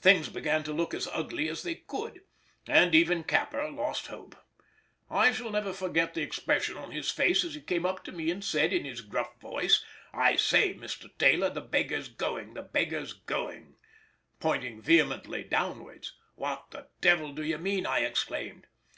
Things 0.00 0.28
began 0.28 0.62
to 0.62 0.72
look 0.72 0.94
as 0.94 1.08
ugly 1.08 1.48
as 1.48 1.64
they 1.64 1.74
could, 1.74 2.20
and 2.68 2.94
even 2.94 3.24
Capper 3.24 3.68
lost 3.68 4.06
hope: 4.06 4.36
I 5.10 5.32
shall 5.32 5.50
never 5.50 5.72
forget 5.72 6.14
the 6.14 6.22
expression 6.22 6.76
on 6.76 6.92
his 6.92 7.10
face 7.10 7.42
as 7.42 7.54
he 7.56 7.60
came 7.60 7.84
up 7.84 8.04
to 8.04 8.12
me 8.12 8.30
and 8.30 8.44
said, 8.44 8.72
in 8.72 8.84
his 8.84 9.00
gruff 9.00 9.40
voice, 9.40 9.84
"I 10.12 10.36
say, 10.36 10.74
Mr. 10.74 11.08
Taylor! 11.18 11.50
the 11.50 11.60
beggar's 11.60 12.06
going, 12.08 12.54
the 12.54 12.62
beggar's 12.62 13.14
going," 13.14 13.74
pointing 14.38 14.80
vehemently 14.80 15.42
downwards. 15.42 16.14
"What 16.36 16.70
the 16.70 16.90
devil 17.00 17.32
do 17.32 17.42
you 17.42 17.58
mean!" 17.58 17.84
I 17.84 18.02
exclaimed. 18.02 18.68